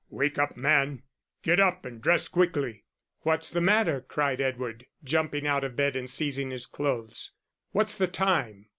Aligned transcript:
"Wake 0.09 0.39
up, 0.39 0.57
man 0.57 1.03
get 1.43 1.59
up 1.59 1.85
and 1.85 2.01
dress 2.01 2.27
quickly." 2.27 2.85
"What's 3.19 3.51
the 3.51 3.61
matter?" 3.61 4.01
cried 4.01 4.41
Edward, 4.41 4.87
jumping 5.03 5.45
out 5.45 5.63
of 5.63 5.75
bed 5.75 5.95
and 5.95 6.09
seizing 6.09 6.49
his 6.49 6.65
clothes. 6.65 7.33
"What's 7.71 7.95
the 7.95 8.07
time?" 8.07 8.65